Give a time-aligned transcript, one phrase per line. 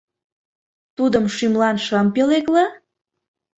[0.97, 2.65] Тудым шӱмлан шым пӧлекле?